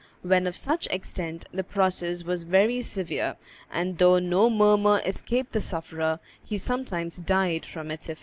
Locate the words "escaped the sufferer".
5.05-6.19